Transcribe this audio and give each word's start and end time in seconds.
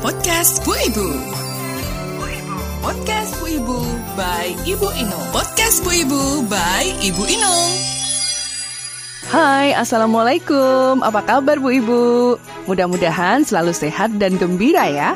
Podcast 0.00 0.64
Bu 0.64 0.72
Ibu. 0.72 1.08
Podcast 2.80 3.36
Bu 3.36 3.52
Ibu 3.52 3.78
by 4.16 4.56
Ibu 4.64 4.88
Inung. 4.96 5.28
Podcast 5.28 5.84
Bu 5.84 5.92
Ibu 5.92 6.48
by 6.48 7.04
Ibu 7.04 7.20
Inung. 7.28 7.72
Hai, 9.28 9.76
Assalamualaikum. 9.76 11.04
Apa 11.04 11.20
kabar 11.20 11.60
Bu 11.60 11.68
Ibu? 11.68 12.00
Mudah-mudahan 12.64 13.44
selalu 13.44 13.76
sehat 13.76 14.16
dan 14.16 14.40
gembira 14.40 14.88
ya. 14.88 15.12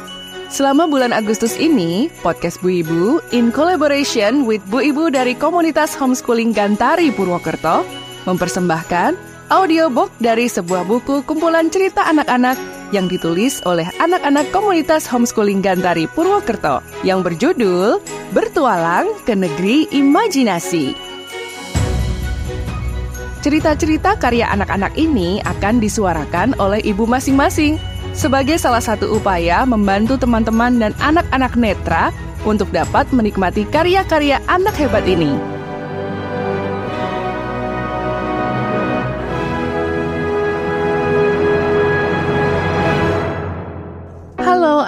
Selama 0.52 0.84
bulan 0.84 1.16
Agustus 1.16 1.56
ini, 1.56 2.12
podcast 2.20 2.60
Bu 2.60 2.84
Ibu 2.84 3.24
in 3.32 3.48
collaboration 3.56 4.44
with 4.44 4.60
Bu 4.68 4.84
Ibu 4.84 5.08
dari 5.08 5.32
komunitas 5.32 5.96
homeschooling 5.96 6.52
Gantari 6.52 7.08
Purwokerto 7.08 8.03
mempersembahkan 8.24 9.16
audiobook 9.52 10.12
dari 10.20 10.48
sebuah 10.48 10.88
buku 10.88 11.24
kumpulan 11.28 11.68
cerita 11.68 12.04
anak-anak 12.08 12.56
yang 12.92 13.10
ditulis 13.10 13.60
oleh 13.68 13.86
anak-anak 14.00 14.48
komunitas 14.54 15.04
homeschooling 15.10 15.60
Gantari 15.60 16.08
Purwokerto 16.10 16.80
yang 17.02 17.20
berjudul 17.20 18.00
Bertualang 18.32 19.10
ke 19.28 19.34
Negeri 19.36 19.90
Imajinasi. 19.90 20.94
Cerita-cerita 23.44 24.16
karya 24.16 24.48
anak-anak 24.48 24.96
ini 24.96 25.36
akan 25.44 25.76
disuarakan 25.76 26.56
oleh 26.56 26.80
ibu 26.80 27.04
masing-masing 27.04 27.76
sebagai 28.16 28.56
salah 28.56 28.80
satu 28.80 29.20
upaya 29.20 29.68
membantu 29.68 30.16
teman-teman 30.16 30.80
dan 30.80 30.96
anak-anak 31.04 31.52
netra 31.52 32.08
untuk 32.48 32.72
dapat 32.72 33.04
menikmati 33.12 33.68
karya-karya 33.68 34.40
anak 34.48 34.72
hebat 34.80 35.04
ini. 35.04 35.53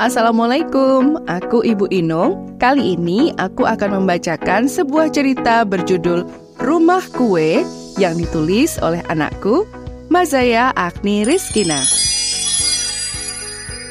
Assalamualaikum. 0.06 1.18
Aku 1.26 1.66
Ibu 1.66 1.90
Inung. 1.90 2.54
Kali 2.62 2.94
ini 2.94 3.34
aku 3.42 3.66
akan 3.66 3.98
membacakan 3.98 4.70
sebuah 4.70 5.10
cerita 5.10 5.66
berjudul 5.66 6.22
Rumah 6.62 7.02
Kue 7.10 7.66
yang 7.98 8.14
ditulis 8.14 8.78
oleh 8.86 9.02
anakku, 9.10 9.66
Mazaya 10.06 10.70
Agni 10.78 11.26
Rizkina. 11.26 11.82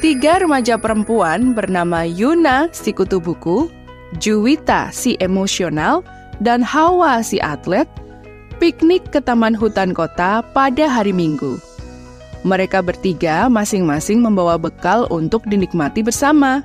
Tiga 0.00 0.40
remaja 0.40 0.80
perempuan 0.80 1.52
bernama 1.52 2.08
Yuna 2.08 2.72
si 2.72 2.96
kutu 2.96 3.20
buku, 3.20 3.68
Juwita 4.16 4.88
si 4.96 5.20
emosional, 5.20 6.00
dan 6.40 6.64
Hawa 6.64 7.20
si 7.20 7.36
atlet 7.44 7.84
piknik 8.56 9.12
ke 9.12 9.20
taman 9.20 9.52
hutan 9.52 9.92
kota 9.92 10.40
pada 10.56 10.88
hari 10.88 11.12
Minggu. 11.12 11.65
Mereka 12.46 12.78
bertiga 12.78 13.50
masing-masing 13.50 14.22
membawa 14.22 14.54
bekal 14.54 15.10
untuk 15.10 15.42
dinikmati 15.50 16.06
bersama. 16.06 16.62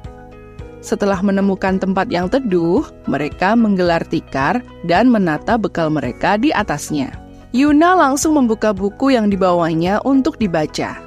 Setelah 0.86 1.26
menemukan 1.26 1.82
tempat 1.82 2.06
yang 2.14 2.30
teduh, 2.30 2.86
mereka 3.10 3.58
menggelar 3.58 4.06
tikar 4.06 4.62
dan 4.86 5.10
menata 5.10 5.58
bekal 5.58 5.90
mereka 5.90 6.38
di 6.38 6.54
atasnya. 6.54 7.10
Yuna 7.50 7.98
langsung 7.98 8.38
membuka 8.38 8.78
buku 8.78 9.18
yang 9.18 9.34
dibawanya 9.34 9.98
untuk 10.06 10.38
dibaca. 10.38 11.02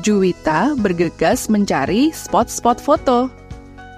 Juwita 0.00 0.72
bergegas 0.80 1.52
mencari 1.52 2.08
spot-spot 2.08 2.80
foto. 2.80 3.28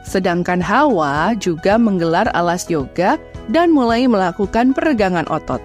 Sedangkan 0.02 0.58
Hawa 0.58 1.38
juga 1.38 1.78
menggelar 1.78 2.26
alas 2.34 2.66
yoga 2.66 3.22
dan 3.54 3.70
mulai 3.70 4.10
melakukan 4.10 4.74
peregangan 4.74 5.30
otot. 5.30 5.62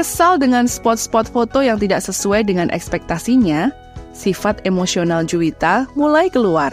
Kesal 0.00 0.40
dengan 0.40 0.64
spot-spot 0.64 1.28
foto 1.28 1.60
yang 1.60 1.76
tidak 1.76 2.00
sesuai 2.00 2.48
dengan 2.48 2.72
ekspektasinya, 2.72 3.68
sifat 4.16 4.64
emosional 4.64 5.28
Juwita 5.28 5.92
mulai 5.92 6.32
keluar. 6.32 6.72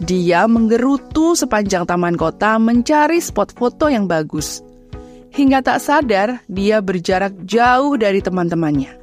Dia 0.00 0.48
menggerutu 0.48 1.36
sepanjang 1.36 1.84
taman 1.84 2.16
kota 2.16 2.56
mencari 2.56 3.20
spot 3.20 3.52
foto 3.52 3.92
yang 3.92 4.08
bagus. 4.08 4.64
Hingga 5.36 5.68
tak 5.68 5.84
sadar, 5.84 6.40
dia 6.48 6.80
berjarak 6.80 7.44
jauh 7.44 7.92
dari 8.00 8.24
teman-temannya. 8.24 8.96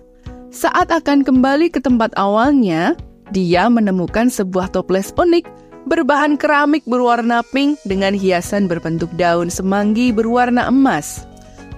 Saat 0.50 0.90
akan 0.90 1.22
kembali 1.22 1.70
ke 1.70 1.78
tempat 1.78 2.18
awalnya, 2.18 2.98
dia 3.30 3.70
menemukan 3.70 4.34
sebuah 4.34 4.74
toples 4.74 5.14
unik 5.14 5.46
berbahan 5.86 6.42
keramik 6.42 6.82
berwarna 6.90 7.46
pink 7.54 7.78
dengan 7.86 8.18
hiasan 8.18 8.66
berbentuk 8.66 9.14
daun 9.14 9.54
semanggi 9.54 10.10
berwarna 10.10 10.74
emas. 10.74 11.30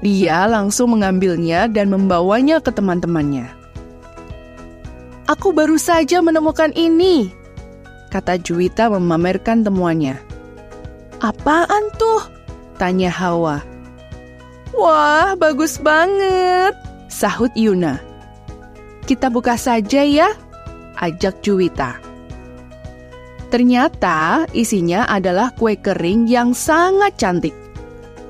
Dia 0.03 0.43
langsung 0.51 0.99
mengambilnya 0.99 1.71
dan 1.71 1.87
membawanya 1.87 2.59
ke 2.59 2.75
teman-temannya. 2.75 3.47
Aku 5.31 5.55
baru 5.55 5.79
saja 5.79 6.19
menemukan 6.19 6.75
ini, 6.75 7.31
kata 8.11 8.35
Juwita 8.35 8.91
memamerkan 8.91 9.63
temuannya. 9.63 10.19
Apaan 11.23 11.87
tuh? 11.95 12.19
Tanya 12.75 13.07
Hawa. 13.07 13.63
Wah, 14.75 15.39
bagus 15.39 15.79
banget, 15.79 16.75
sahut 17.07 17.55
Yuna. 17.55 18.03
Kita 19.07 19.31
buka 19.31 19.55
saja 19.55 20.03
ya, 20.03 20.35
ajak 20.99 21.39
Juwita. 21.39 22.03
Ternyata 23.47 24.51
isinya 24.51 25.07
adalah 25.07 25.55
kue 25.55 25.79
kering 25.79 26.27
yang 26.27 26.51
sangat 26.51 27.15
cantik. 27.15 27.62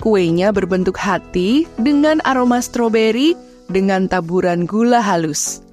Kuenya 0.03 0.51
berbentuk 0.51 0.99
hati 0.99 1.63
dengan 1.79 2.19
aroma 2.27 2.59
stroberi 2.59 3.39
dengan 3.71 4.11
taburan 4.11 4.67
gula 4.67 4.99
halus. 4.99 5.63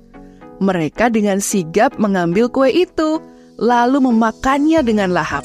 Mereka 0.62 1.10
dengan 1.10 1.42
sigap 1.42 1.98
mengambil 1.98 2.46
kue 2.46 2.70
itu, 2.70 3.18
lalu 3.58 3.98
memakannya 3.98 4.86
dengan 4.86 5.10
lahap. 5.10 5.42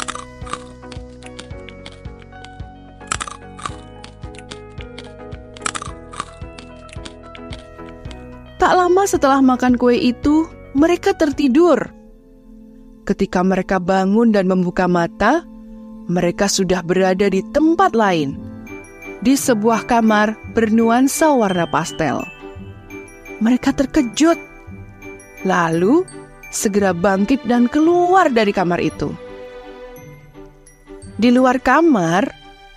Tak 8.62 8.70
lama 8.70 9.04
setelah 9.10 9.42
makan 9.42 9.82
kue 9.82 9.98
itu, 9.98 10.46
mereka 10.78 11.18
tertidur. 11.18 11.90
Ketika 13.10 13.42
mereka 13.42 13.82
bangun 13.82 14.30
dan 14.30 14.46
membuka 14.46 14.86
mata, 14.86 15.42
mereka 16.06 16.46
sudah 16.46 16.86
berada 16.86 17.34
di 17.34 17.42
tempat 17.50 17.98
lain 17.98 18.45
di 19.26 19.34
sebuah 19.34 19.90
kamar 19.90 20.38
bernuansa 20.54 21.34
warna 21.34 21.66
pastel. 21.66 22.22
Mereka 23.42 23.74
terkejut, 23.74 24.38
lalu 25.42 26.06
segera 26.54 26.94
bangkit 26.94 27.42
dan 27.50 27.66
keluar 27.66 28.30
dari 28.30 28.54
kamar 28.54 28.78
itu. 28.78 29.10
Di 31.18 31.34
luar 31.34 31.58
kamar 31.58 32.30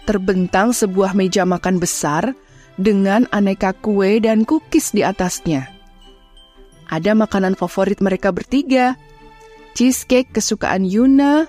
terbentang 0.09 0.72
sebuah 0.72 1.12
meja 1.12 1.44
makan 1.44 1.76
besar 1.76 2.32
dengan 2.80 3.28
aneka 3.28 3.76
kue 3.76 4.16
dan 4.16 4.48
cookies 4.48 4.97
di 4.97 5.04
atasnya. 5.04 5.69
Ada 6.88 7.12
makanan 7.12 7.60
favorit 7.60 8.00
mereka 8.00 8.32
bertiga, 8.32 8.97
cheesecake 9.76 10.32
kesukaan 10.32 10.88
Yuna, 10.88 11.44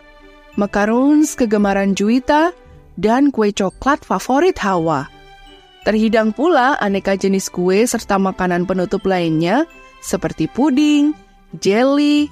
macarons 0.59 1.39
kegemaran 1.39 1.95
Juwita, 1.95 2.51
dan 2.99 3.31
kue 3.31 3.55
coklat 3.55 4.03
favorit 4.03 4.59
Hawa. 4.59 5.07
Terhidang 5.87 6.35
pula 6.35 6.75
aneka 6.83 7.15
jenis 7.15 7.47
kue 7.47 7.87
serta 7.87 8.19
makanan 8.19 8.67
penutup 8.67 9.07
lainnya 9.07 9.63
seperti 10.03 10.51
puding, 10.51 11.15
jelly, 11.63 12.27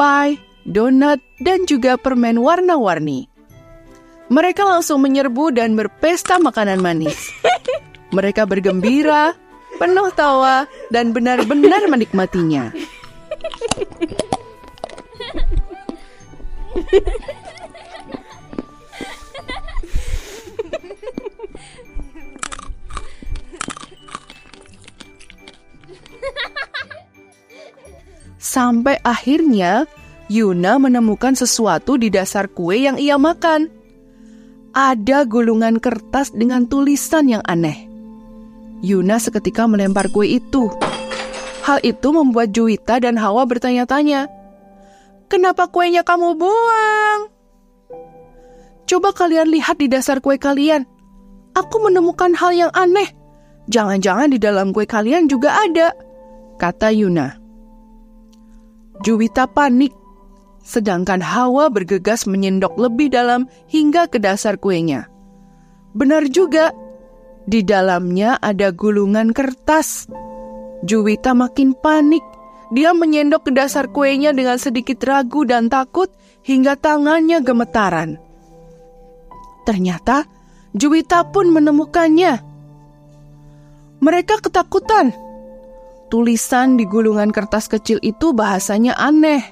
pie, 0.00 0.40
donat, 0.64 1.20
dan 1.44 1.68
juga 1.68 2.00
permen 2.00 2.40
warna-warni. 2.40 3.28
Mereka 4.32 4.64
langsung 4.64 5.04
menyerbu 5.04 5.52
dan 5.56 5.76
berpesta 5.76 6.40
makanan 6.40 6.80
manis. 6.80 7.32
Mereka 8.16 8.48
bergembira, 8.48 9.36
penuh 9.76 10.08
tawa, 10.16 10.64
dan 10.88 11.12
benar-benar 11.12 11.84
menikmatinya. 11.88 12.72
Sampai 28.48 28.96
akhirnya 29.04 29.84
Yuna 30.32 30.80
menemukan 30.80 31.36
sesuatu 31.36 32.00
di 32.00 32.08
dasar 32.08 32.48
kue 32.48 32.80
yang 32.80 32.96
ia 32.96 33.20
makan. 33.20 33.68
Ada 34.72 35.28
gulungan 35.28 35.76
kertas 35.76 36.32
dengan 36.32 36.64
tulisan 36.64 37.28
yang 37.28 37.44
aneh. 37.44 37.84
Yuna 38.80 39.20
seketika 39.20 39.68
melempar 39.68 40.08
kue 40.08 40.40
itu. 40.40 40.72
Hal 41.60 41.84
itu 41.84 42.08
membuat 42.08 42.56
Juwita 42.56 42.96
dan 42.96 43.20
Hawa 43.20 43.44
bertanya-tanya, 43.44 44.32
"Kenapa 45.28 45.68
kuenya 45.68 46.00
kamu 46.00 46.40
buang?" 46.40 47.20
Coba 48.88 49.12
kalian 49.12 49.52
lihat 49.52 49.76
di 49.76 49.92
dasar 49.92 50.24
kue 50.24 50.40
kalian. 50.40 50.88
Aku 51.52 51.84
menemukan 51.84 52.32
hal 52.32 52.56
yang 52.56 52.72
aneh. 52.72 53.12
Jangan-jangan 53.68 54.32
di 54.32 54.40
dalam 54.40 54.72
kue 54.72 54.88
kalian 54.88 55.28
juga 55.28 55.52
ada, 55.52 55.92
kata 56.56 56.88
Yuna. 56.96 57.47
Juwita 59.04 59.46
panik. 59.46 59.94
sedangkan 60.68 61.24
Hawa 61.24 61.72
bergegas 61.72 62.28
menyendok 62.28 62.76
lebih 62.76 63.08
dalam 63.08 63.48
hingga 63.72 64.04
ke 64.04 64.20
dasar 64.20 64.60
kuenya. 64.60 65.08
Benar 65.96 66.28
juga, 66.28 66.76
di 67.48 67.64
dalamnya 67.64 68.36
ada 68.36 68.68
gulungan 68.68 69.32
kertas. 69.32 70.04
Juwita 70.84 71.32
makin 71.32 71.72
panik. 71.72 72.20
Dia 72.68 72.92
menyendok 72.92 73.48
ke 73.48 73.52
dasar 73.56 73.88
kuenya 73.88 74.36
dengan 74.36 74.60
sedikit 74.60 75.00
ragu 75.08 75.48
dan 75.48 75.72
takut 75.72 76.12
hingga 76.44 76.76
tangannya 76.76 77.40
gemetaran. 77.40 78.20
Ternyata 79.64 80.28
Juwita 80.76 81.24
pun 81.32 81.48
menemukannya. 81.48 82.44
Mereka 83.98 84.44
ketakutan. 84.44 85.10
Tulisan 86.08 86.80
di 86.80 86.88
gulungan 86.88 87.28
kertas 87.28 87.68
kecil 87.68 88.00
itu 88.00 88.32
bahasanya 88.32 88.96
aneh. 88.96 89.44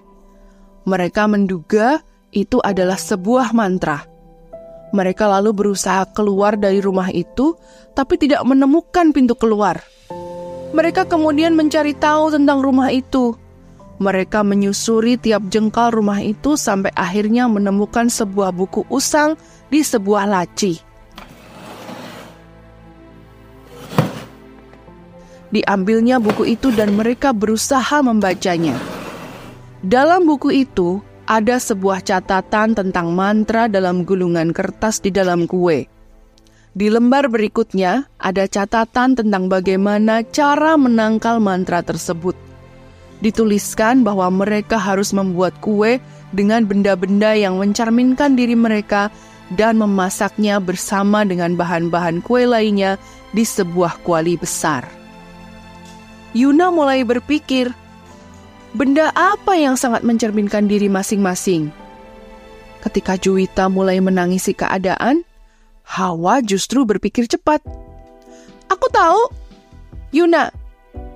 Mereka 0.89 1.29
menduga 1.29 2.01
itu 2.33 2.57
adalah 2.65 2.97
sebuah 2.97 3.53
mantra. 3.53 4.09
Mereka 4.97 5.29
lalu 5.29 5.53
berusaha 5.53 6.09
keluar 6.17 6.57
dari 6.57 6.81
rumah 6.81 7.13
itu, 7.13 7.61
tapi 7.93 8.17
tidak 8.17 8.41
menemukan 8.49 9.13
pintu 9.13 9.37
keluar. 9.37 9.85
Mereka 10.73 11.05
kemudian 11.13 11.53
mencari 11.53 11.93
tahu 11.93 12.33
tentang 12.33 12.65
rumah 12.65 12.89
itu. 12.89 13.37
Mereka 14.01 14.41
menyusuri 14.41 15.21
tiap 15.21 15.49
jengkal 15.53 15.93
rumah 15.93 16.25
itu 16.25 16.57
sampai 16.57 16.93
akhirnya 16.97 17.49
menemukan 17.49 18.09
sebuah 18.09 18.53
buku 18.57 18.89
usang 18.89 19.37
di 19.69 19.85
sebuah 19.85 20.25
laci. 20.25 20.86
Diambilnya 25.55 26.19
buku 26.19 26.59
itu 26.59 26.75
dan 26.75 26.99
mereka 26.99 27.31
berusaha 27.31 28.03
membacanya. 28.03 28.75
Dalam 29.87 30.27
buku 30.27 30.67
itu 30.67 30.99
ada 31.27 31.59
sebuah 31.59 32.03
catatan 32.03 32.75
tentang 32.75 33.15
mantra 33.15 33.71
dalam 33.71 34.03
gulungan 34.03 34.51
kertas 34.51 35.03
di 35.03 35.15
dalam 35.15 35.47
kue. 35.47 35.87
Di 36.77 36.87
lembar 36.93 37.31
berikutnya 37.33 38.05
ada 38.21 38.45
catatan 38.45 39.17
tentang 39.17 39.49
bagaimana 39.49 40.27
cara 40.29 40.77
menangkal 40.77 41.41
mantra 41.41 41.81
tersebut. 41.81 42.37
Dituliskan 43.25 44.05
bahwa 44.05 44.29
mereka 44.29 44.77
harus 44.77 45.17
membuat 45.17 45.57
kue 45.65 46.03
dengan 46.37 46.69
benda-benda 46.69 47.33
yang 47.33 47.57
mencerminkan 47.57 48.37
diri 48.37 48.53
mereka 48.53 49.09
dan 49.57 49.81
memasaknya 49.81 50.61
bersama 50.61 51.25
dengan 51.25 51.57
bahan-bahan 51.57 52.21
kue 52.21 52.45
lainnya 52.45 53.01
di 53.33 53.47
sebuah 53.47 54.03
kuali 54.05 54.37
besar. 54.37 54.96
Yuna 56.37 56.69
mulai 56.69 57.01
berpikir, 57.01 57.73
benda 58.77 59.09
apa 59.17 59.57
yang 59.57 59.73
sangat 59.73 60.05
mencerminkan 60.05 60.69
diri 60.69 60.85
masing-masing? 60.85 61.73
Ketika 62.85 63.17
Juwita 63.17 63.73
mulai 63.73 64.05
menangisi 64.05 64.53
keadaan, 64.53 65.25
Hawa 65.89 66.45
justru 66.45 66.85
berpikir 66.85 67.25
cepat. 67.25 67.65
Aku 68.69 68.87
tahu, 68.93 69.33
Yuna, 70.13 70.53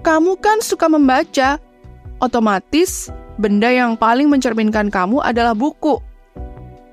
kamu 0.01 0.41
kan 0.41 0.65
suka 0.65 0.89
membaca. 0.89 1.61
Otomatis, 2.17 3.13
benda 3.37 3.69
yang 3.69 4.01
paling 4.01 4.33
mencerminkan 4.33 4.89
kamu 4.89 5.21
adalah 5.21 5.53
buku. 5.53 6.01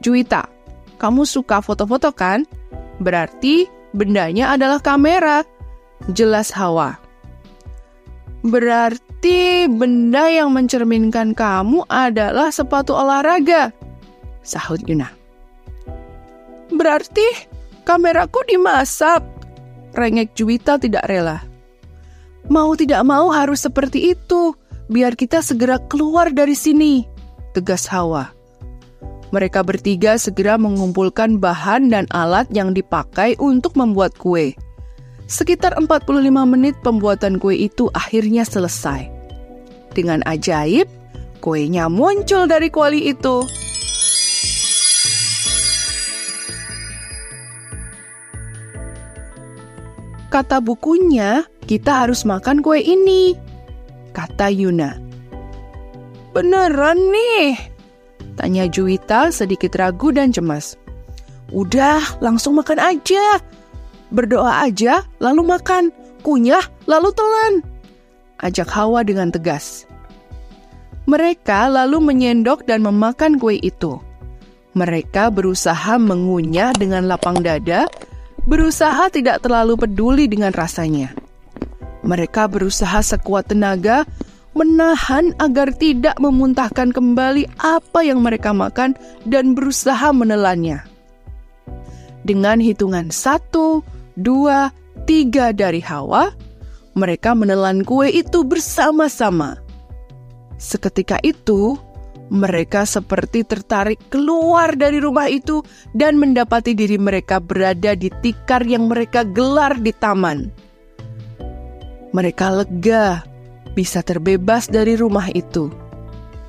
Juwita, 0.04 0.52
kamu 1.00 1.24
suka 1.24 1.64
foto-foto 1.64 2.12
kan? 2.12 2.44
Berarti 3.00 3.72
bendanya 3.96 4.52
adalah 4.52 4.84
kamera. 4.84 5.48
Jelas 6.12 6.52
Hawa. 6.52 7.07
Berarti 8.48 9.68
benda 9.68 10.32
yang 10.32 10.56
mencerminkan 10.56 11.36
kamu 11.36 11.84
adalah 11.92 12.48
sepatu 12.48 12.96
olahraga. 12.96 13.76
Sahut 14.40 14.80
Yuna. 14.88 15.12
Berarti 16.72 17.58
Kameraku 17.88 18.44
dimasak. 18.44 19.24
Rengek 19.96 20.36
Juwita 20.36 20.76
tidak 20.76 21.08
rela. 21.08 21.40
Mau 22.52 22.76
tidak 22.76 23.00
mau 23.08 23.32
harus 23.32 23.64
seperti 23.64 24.12
itu, 24.12 24.52
biar 24.92 25.16
kita 25.16 25.40
segera 25.40 25.80
keluar 25.88 26.28
dari 26.36 26.52
sini, 26.52 27.08
tegas 27.56 27.88
Hawa. 27.88 28.28
Mereka 29.32 29.64
bertiga 29.64 30.20
segera 30.20 30.60
mengumpulkan 30.60 31.40
bahan 31.40 31.88
dan 31.88 32.12
alat 32.12 32.52
yang 32.52 32.76
dipakai 32.76 33.40
untuk 33.40 33.80
membuat 33.80 34.16
kue. 34.20 34.52
Sekitar 35.28 35.76
45 35.76 36.24
menit 36.48 36.80
pembuatan 36.80 37.36
kue 37.36 37.52
itu 37.52 37.92
akhirnya 37.92 38.48
selesai. 38.48 39.12
Dengan 39.92 40.24
ajaib, 40.24 40.88
kuenya 41.44 41.92
muncul 41.92 42.48
dari 42.48 42.72
kuali 42.72 43.12
itu. 43.12 43.44
Kata 50.32 50.64
bukunya, 50.64 51.44
kita 51.68 52.08
harus 52.08 52.24
makan 52.24 52.64
kue 52.64 52.80
ini, 52.80 53.36
kata 54.16 54.48
Yuna. 54.48 54.96
Beneran 56.32 57.00
nih? 57.12 57.60
Tanya 58.40 58.64
Juwita 58.72 59.28
sedikit 59.36 59.76
ragu 59.76 60.16
dan 60.16 60.32
cemas. 60.32 60.80
Udah, 61.52 62.00
langsung 62.24 62.56
makan 62.56 62.80
aja. 62.80 63.44
Berdoa 64.12 64.68
aja, 64.68 65.04
lalu 65.20 65.44
makan. 65.44 65.92
Kunyah, 66.24 66.64
lalu 66.88 67.12
telan. 67.16 67.54
Ajak 68.40 68.70
Hawa 68.72 69.04
dengan 69.04 69.32
tegas. 69.32 69.88
Mereka 71.08 71.72
lalu 71.72 72.04
menyendok 72.04 72.68
dan 72.68 72.84
memakan 72.84 73.40
kue 73.40 73.56
itu. 73.64 73.96
Mereka 74.76 75.32
berusaha 75.32 75.96
mengunyah 75.98 76.76
dengan 76.76 77.08
lapang 77.08 77.40
dada 77.40 77.88
berusaha 78.48 79.12
tidak 79.12 79.44
terlalu 79.44 79.76
peduli 79.76 80.26
dengan 80.28 80.56
rasanya. 80.56 81.12
Mereka 82.08 82.48
berusaha 82.48 83.04
sekuat 83.04 83.52
tenaga 83.52 84.08
menahan 84.56 85.36
agar 85.38 85.70
tidak 85.76 86.16
memuntahkan 86.18 86.96
kembali 86.96 87.46
apa 87.60 88.00
yang 88.02 88.24
mereka 88.24 88.56
makan 88.56 88.96
dan 89.28 89.54
berusaha 89.54 90.10
menelannya. 90.16 90.82
Dengan 92.24 92.60
hitungan 92.60 93.12
satu, 93.12 93.84
dua, 94.18 94.74
tiga 95.06 95.54
dari 95.54 95.80
Hawa, 95.80 96.34
mereka 96.98 97.38
menelan 97.38 97.86
kue 97.86 98.10
itu 98.10 98.42
bersama-sama. 98.42 99.62
Seketika 100.58 101.22
itu, 101.22 101.78
mereka 102.28 102.84
seperti 102.84 103.46
tertarik 103.48 104.02
keluar 104.12 104.76
dari 104.76 105.00
rumah 105.00 105.32
itu 105.32 105.64
dan 105.96 106.20
mendapati 106.20 106.76
diri 106.76 107.00
mereka 107.00 107.40
berada 107.40 107.96
di 107.96 108.12
tikar 108.20 108.68
yang 108.68 108.92
mereka 108.92 109.24
gelar 109.24 109.80
di 109.80 109.94
taman. 109.96 110.52
Mereka 112.12 112.46
lega 112.52 113.24
bisa 113.78 114.02
terbebas 114.02 114.68
dari 114.68 114.98
rumah 114.98 115.30
itu. 115.32 115.70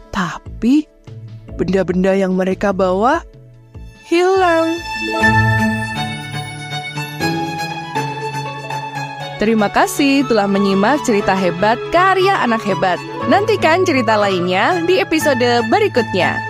Tapi 0.08 0.88
benda-benda 1.60 2.16
yang 2.16 2.34
mereka 2.34 2.72
bawa 2.72 3.20
hilang. 4.08 4.72
Terima 9.38 9.70
kasih 9.70 10.26
telah 10.26 10.50
menyimak 10.50 10.98
cerita 11.06 11.30
hebat 11.30 11.78
karya 11.94 12.42
anak 12.42 12.58
hebat. 12.66 12.98
Nantikan 13.30 13.86
cerita 13.86 14.18
lainnya 14.18 14.82
di 14.82 14.98
episode 14.98 15.62
berikutnya. 15.70 16.47